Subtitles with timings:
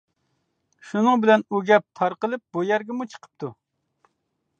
[0.91, 3.51] شۇنىڭ بىلەن ئۇ گەپ تارقىلىپ بۇ يەرگىمۇ چىقىپتۇ.